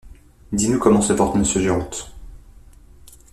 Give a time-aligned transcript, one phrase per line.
[0.51, 2.11] Dis-nous comment se porte Monsieur Géronte.